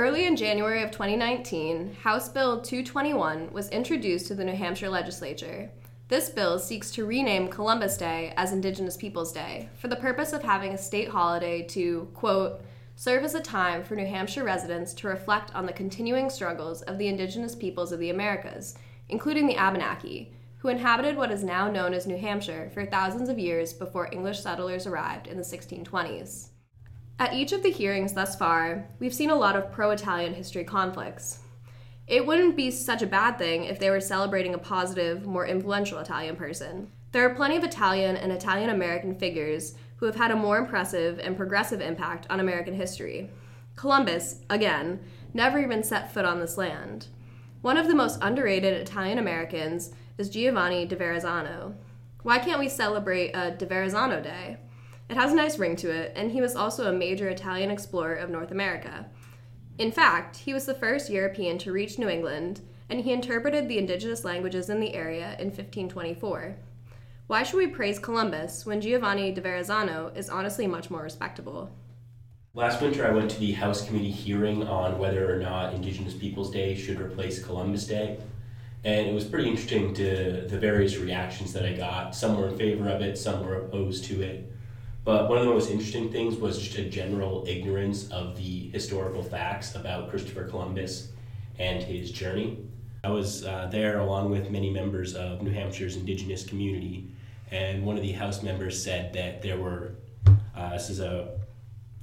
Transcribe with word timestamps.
Early 0.00 0.24
in 0.24 0.34
January 0.34 0.82
of 0.82 0.90
2019, 0.92 1.96
House 1.96 2.30
Bill 2.30 2.62
221 2.62 3.52
was 3.52 3.68
introduced 3.68 4.28
to 4.28 4.34
the 4.34 4.46
New 4.46 4.54
Hampshire 4.54 4.88
legislature. 4.88 5.70
This 6.08 6.30
bill 6.30 6.58
seeks 6.58 6.90
to 6.92 7.04
rename 7.04 7.48
Columbus 7.48 7.98
Day 7.98 8.32
as 8.38 8.50
Indigenous 8.50 8.96
Peoples 8.96 9.30
Day 9.30 9.68
for 9.78 9.88
the 9.88 9.96
purpose 9.96 10.32
of 10.32 10.42
having 10.42 10.72
a 10.72 10.78
state 10.78 11.10
holiday 11.10 11.60
to, 11.64 12.08
quote, 12.14 12.62
serve 12.96 13.24
as 13.24 13.34
a 13.34 13.42
time 13.42 13.84
for 13.84 13.94
New 13.94 14.06
Hampshire 14.06 14.42
residents 14.42 14.94
to 14.94 15.06
reflect 15.06 15.54
on 15.54 15.66
the 15.66 15.72
continuing 15.74 16.30
struggles 16.30 16.80
of 16.80 16.96
the 16.96 17.08
indigenous 17.08 17.54
peoples 17.54 17.92
of 17.92 18.00
the 18.00 18.08
Americas, 18.08 18.78
including 19.10 19.46
the 19.46 19.58
Abenaki, 19.58 20.32
who 20.60 20.68
inhabited 20.68 21.14
what 21.14 21.30
is 21.30 21.44
now 21.44 21.70
known 21.70 21.92
as 21.92 22.06
New 22.06 22.16
Hampshire 22.16 22.70
for 22.72 22.86
thousands 22.86 23.28
of 23.28 23.38
years 23.38 23.74
before 23.74 24.08
English 24.10 24.40
settlers 24.40 24.86
arrived 24.86 25.26
in 25.26 25.36
the 25.36 25.42
1620s. 25.42 26.48
At 27.20 27.34
each 27.34 27.52
of 27.52 27.62
the 27.62 27.70
hearings 27.70 28.14
thus 28.14 28.34
far, 28.34 28.88
we've 28.98 29.12
seen 29.12 29.28
a 29.28 29.34
lot 29.34 29.54
of 29.54 29.70
pro 29.70 29.90
Italian 29.90 30.32
history 30.32 30.64
conflicts. 30.64 31.40
It 32.06 32.26
wouldn't 32.26 32.56
be 32.56 32.70
such 32.70 33.02
a 33.02 33.06
bad 33.06 33.36
thing 33.36 33.64
if 33.64 33.78
they 33.78 33.90
were 33.90 34.00
celebrating 34.00 34.54
a 34.54 34.58
positive, 34.58 35.26
more 35.26 35.46
influential 35.46 35.98
Italian 35.98 36.34
person. 36.34 36.90
There 37.12 37.28
are 37.28 37.34
plenty 37.34 37.58
of 37.58 37.62
Italian 37.62 38.16
and 38.16 38.32
Italian 38.32 38.70
American 38.70 39.14
figures 39.14 39.74
who 39.96 40.06
have 40.06 40.16
had 40.16 40.30
a 40.30 40.36
more 40.36 40.56
impressive 40.56 41.18
and 41.18 41.36
progressive 41.36 41.82
impact 41.82 42.26
on 42.30 42.40
American 42.40 42.72
history. 42.72 43.28
Columbus, 43.76 44.36
again, 44.48 45.00
never 45.34 45.58
even 45.58 45.82
set 45.82 46.14
foot 46.14 46.24
on 46.24 46.40
this 46.40 46.56
land. 46.56 47.08
One 47.60 47.76
of 47.76 47.86
the 47.86 47.94
most 47.94 48.18
underrated 48.22 48.72
Italian 48.72 49.18
Americans 49.18 49.92
is 50.16 50.30
Giovanni 50.30 50.86
de 50.86 50.96
Verrazzano. 50.96 51.74
Why 52.22 52.38
can't 52.38 52.60
we 52.60 52.70
celebrate 52.70 53.32
a 53.32 53.50
de 53.50 53.66
Verrazzano 53.66 54.22
Day? 54.22 54.56
It 55.10 55.16
has 55.16 55.32
a 55.32 55.34
nice 55.34 55.58
ring 55.58 55.74
to 55.76 55.90
it, 55.90 56.12
and 56.14 56.30
he 56.30 56.40
was 56.40 56.54
also 56.54 56.88
a 56.88 56.96
major 56.96 57.28
Italian 57.28 57.68
explorer 57.68 58.14
of 58.14 58.30
North 58.30 58.52
America. 58.52 59.06
In 59.76 59.90
fact, 59.90 60.36
he 60.36 60.54
was 60.54 60.66
the 60.66 60.74
first 60.74 61.10
European 61.10 61.58
to 61.58 61.72
reach 61.72 61.98
New 61.98 62.08
England, 62.08 62.60
and 62.88 63.00
he 63.00 63.12
interpreted 63.12 63.68
the 63.68 63.78
indigenous 63.78 64.24
languages 64.24 64.70
in 64.70 64.78
the 64.78 64.94
area 64.94 65.34
in 65.40 65.46
1524. 65.46 66.54
Why 67.26 67.42
should 67.42 67.56
we 67.56 67.66
praise 67.66 67.98
Columbus 67.98 68.64
when 68.64 68.80
Giovanni 68.80 69.32
de 69.32 69.40
Verrazzano 69.40 70.16
is 70.16 70.30
honestly 70.30 70.68
much 70.68 70.90
more 70.90 71.02
respectable? 71.02 71.72
Last 72.54 72.80
winter, 72.80 73.04
I 73.04 73.10
went 73.10 73.32
to 73.32 73.40
the 73.40 73.50
House 73.50 73.84
Committee 73.84 74.12
hearing 74.12 74.62
on 74.62 74.96
whether 74.96 75.34
or 75.34 75.40
not 75.40 75.74
Indigenous 75.74 76.14
Peoples 76.14 76.52
Day 76.52 76.76
should 76.76 77.00
replace 77.00 77.44
Columbus 77.44 77.84
Day. 77.84 78.18
And 78.84 79.08
it 79.08 79.12
was 79.12 79.24
pretty 79.24 79.50
interesting 79.50 79.92
to 79.94 80.46
the 80.48 80.58
various 80.58 80.98
reactions 80.98 81.52
that 81.52 81.66
I 81.66 81.72
got. 81.72 82.14
Some 82.14 82.38
were 82.38 82.46
in 82.46 82.56
favor 82.56 82.88
of 82.88 83.02
it, 83.02 83.18
some 83.18 83.44
were 83.44 83.56
opposed 83.56 84.04
to 84.04 84.22
it. 84.22 84.52
But 85.10 85.28
one 85.28 85.38
of 85.38 85.44
the 85.44 85.50
most 85.50 85.72
interesting 85.72 86.12
things 86.12 86.36
was 86.36 86.56
just 86.56 86.78
a 86.78 86.84
general 86.84 87.44
ignorance 87.44 88.08
of 88.12 88.36
the 88.36 88.68
historical 88.68 89.24
facts 89.24 89.74
about 89.74 90.08
Christopher 90.08 90.44
Columbus 90.44 91.08
and 91.58 91.82
his 91.82 92.12
journey. 92.12 92.58
I 93.02 93.10
was 93.10 93.44
uh, 93.44 93.68
there 93.72 93.98
along 93.98 94.30
with 94.30 94.52
many 94.52 94.70
members 94.70 95.16
of 95.16 95.42
New 95.42 95.50
Hampshire's 95.50 95.96
indigenous 95.96 96.44
community, 96.46 97.08
and 97.50 97.84
one 97.84 97.96
of 97.96 98.02
the 98.02 98.12
House 98.12 98.44
members 98.44 98.80
said 98.80 99.12
that 99.14 99.42
there 99.42 99.58
were, 99.58 99.96
uh, 100.56 100.74
this 100.74 100.88
is 100.88 101.00
a 101.00 101.40